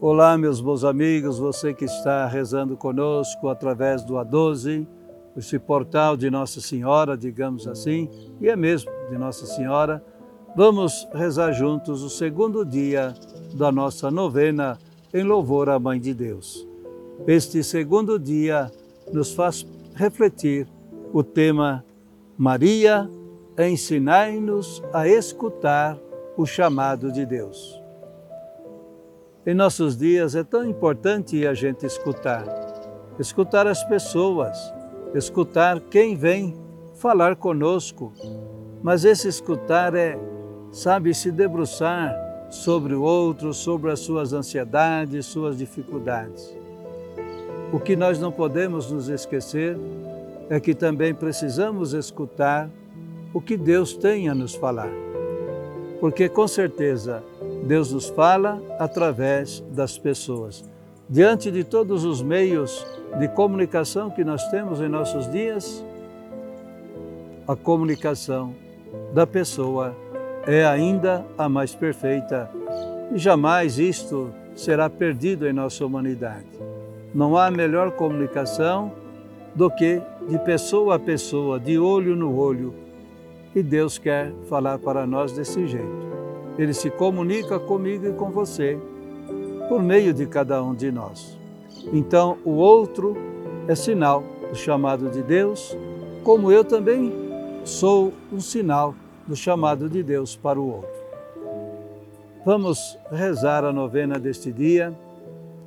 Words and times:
Olá, 0.00 0.38
meus 0.38 0.60
bons 0.60 0.84
amigos, 0.84 1.40
você 1.40 1.74
que 1.74 1.84
está 1.84 2.24
rezando 2.28 2.76
conosco 2.76 3.48
através 3.48 4.04
do 4.04 4.14
A12, 4.14 4.86
esse 5.36 5.58
portal 5.58 6.16
de 6.16 6.30
Nossa 6.30 6.60
Senhora, 6.60 7.16
digamos 7.16 7.66
assim, 7.66 8.08
e 8.40 8.48
é 8.48 8.54
mesmo 8.54 8.92
de 9.10 9.18
Nossa 9.18 9.44
Senhora, 9.44 10.00
vamos 10.54 11.08
rezar 11.12 11.50
juntos 11.50 12.04
o 12.04 12.08
segundo 12.08 12.64
dia 12.64 13.12
da 13.54 13.72
nossa 13.72 14.08
novena 14.08 14.78
em 15.12 15.24
louvor 15.24 15.68
à 15.68 15.80
Mãe 15.80 15.98
de 15.98 16.14
Deus. 16.14 16.64
Este 17.26 17.64
segundo 17.64 18.20
dia 18.20 18.70
nos 19.12 19.34
faz 19.34 19.66
refletir 19.96 20.68
o 21.12 21.24
tema 21.24 21.84
Maria, 22.36 23.10
ensinai-nos 23.58 24.80
a 24.92 25.08
escutar 25.08 25.98
o 26.36 26.46
chamado 26.46 27.10
de 27.10 27.26
Deus. 27.26 27.87
Em 29.48 29.54
nossos 29.54 29.96
dias 29.96 30.34
é 30.34 30.44
tão 30.44 30.62
importante 30.62 31.46
a 31.46 31.54
gente 31.54 31.86
escutar, 31.86 32.44
escutar 33.18 33.66
as 33.66 33.82
pessoas, 33.82 34.58
escutar 35.14 35.80
quem 35.80 36.14
vem 36.14 36.54
falar 36.96 37.34
conosco. 37.34 38.12
Mas 38.82 39.06
esse 39.06 39.26
escutar 39.26 39.94
é, 39.94 40.18
sabe, 40.70 41.14
se 41.14 41.30
debruçar 41.30 42.14
sobre 42.50 42.92
o 42.92 43.00
outro, 43.00 43.54
sobre 43.54 43.90
as 43.90 44.00
suas 44.00 44.34
ansiedades, 44.34 45.24
suas 45.24 45.56
dificuldades. 45.56 46.54
O 47.72 47.80
que 47.80 47.96
nós 47.96 48.20
não 48.20 48.30
podemos 48.30 48.92
nos 48.92 49.08
esquecer 49.08 49.78
é 50.50 50.60
que 50.60 50.74
também 50.74 51.14
precisamos 51.14 51.94
escutar 51.94 52.68
o 53.32 53.40
que 53.40 53.56
Deus 53.56 53.96
tem 53.96 54.28
a 54.28 54.34
nos 54.34 54.54
falar. 54.54 54.92
Porque 56.00 56.28
com 56.28 56.46
certeza 56.46 57.24
Deus 57.68 57.92
nos 57.92 58.08
fala 58.08 58.62
através 58.78 59.62
das 59.70 59.98
pessoas. 59.98 60.64
Diante 61.06 61.50
de 61.50 61.62
todos 61.62 62.02
os 62.02 62.22
meios 62.22 62.84
de 63.18 63.28
comunicação 63.28 64.10
que 64.10 64.24
nós 64.24 64.42
temos 64.48 64.80
em 64.80 64.88
nossos 64.88 65.30
dias, 65.30 65.84
a 67.46 67.54
comunicação 67.54 68.54
da 69.12 69.26
pessoa 69.26 69.94
é 70.46 70.64
ainda 70.64 71.26
a 71.36 71.46
mais 71.46 71.74
perfeita 71.74 72.50
e 73.14 73.18
jamais 73.18 73.78
isto 73.78 74.32
será 74.56 74.88
perdido 74.88 75.46
em 75.46 75.52
nossa 75.52 75.84
humanidade. 75.84 76.46
Não 77.14 77.36
há 77.36 77.50
melhor 77.50 77.90
comunicação 77.90 78.92
do 79.54 79.70
que 79.70 80.00
de 80.26 80.38
pessoa 80.38 80.94
a 80.94 80.98
pessoa, 80.98 81.60
de 81.60 81.78
olho 81.78 82.16
no 82.16 82.34
olho. 82.34 82.74
E 83.54 83.62
Deus 83.62 83.98
quer 83.98 84.32
falar 84.48 84.78
para 84.78 85.06
nós 85.06 85.32
desse 85.32 85.66
jeito. 85.66 86.07
Ele 86.58 86.74
se 86.74 86.90
comunica 86.90 87.58
comigo 87.58 88.06
e 88.06 88.12
com 88.12 88.30
você 88.30 88.78
por 89.68 89.82
meio 89.82 90.12
de 90.12 90.26
cada 90.26 90.62
um 90.62 90.74
de 90.74 90.90
nós. 90.90 91.38
Então, 91.92 92.38
o 92.44 92.50
outro 92.52 93.16
é 93.68 93.74
sinal 93.74 94.24
do 94.50 94.56
chamado 94.56 95.08
de 95.10 95.22
Deus, 95.22 95.76
como 96.24 96.50
eu 96.50 96.64
também 96.64 97.12
sou 97.64 98.12
um 98.32 98.40
sinal 98.40 98.94
do 99.26 99.36
chamado 99.36 99.88
de 99.88 100.02
Deus 100.02 100.34
para 100.34 100.58
o 100.58 100.66
outro. 100.66 100.98
Vamos 102.44 102.98
rezar 103.10 103.64
a 103.64 103.72
novena 103.72 104.18
deste 104.18 104.50
dia, 104.50 104.92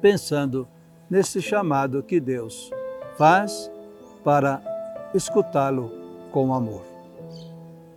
pensando 0.00 0.66
nesse 1.08 1.42
chamado 1.42 2.02
que 2.02 2.18
Deus 2.18 2.70
faz 3.18 3.70
para 4.24 4.60
escutá-lo 5.14 5.92
com 6.32 6.54
amor. 6.54 6.82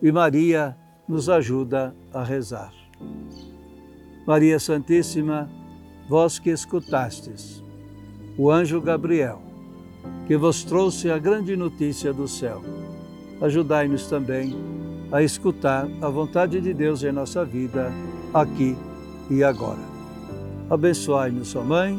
E 0.02 0.12
Maria 0.12 0.76
nos 1.08 1.30
ajuda 1.30 1.96
a 2.14 2.24
rezar. 2.24 2.74
Maria 4.26 4.60
Santíssima, 4.60 5.50
vós 6.10 6.40
que 6.40 6.50
escutastes 6.50 7.64
o 8.38 8.52
anjo 8.52 8.82
Gabriel, 8.82 9.42
que 10.28 10.36
vos 10.36 10.64
trouxe 10.64 11.10
a 11.10 11.18
grande 11.18 11.56
notícia 11.56 12.12
do 12.12 12.28
céu, 12.28 12.62
ajudai-nos 13.42 14.08
também 14.08 14.56
a 15.12 15.22
escutar 15.22 15.88
a 16.02 16.10
vontade 16.10 16.60
de 16.60 16.74
Deus 16.74 17.04
em 17.04 17.12
nossa 17.12 17.46
vida, 17.46 17.92
aqui 18.34 18.76
e 19.30 19.44
agora. 19.44 19.80
Abençoai-nos, 20.70 21.50
sua 21.50 21.64
mãe, 21.64 21.98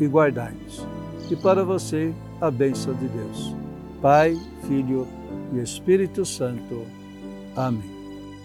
e 0.00 0.06
guardai-nos. 0.06 0.84
E 1.30 1.36
para 1.36 1.64
você, 1.64 2.12
a 2.40 2.50
bênção 2.50 2.94
de 2.94 3.06
Deus. 3.06 3.54
Pai, 4.00 4.36
Filho 4.66 5.06
e 5.52 5.58
Espírito 5.58 6.24
Santo. 6.24 6.86
Amém. 7.54 7.99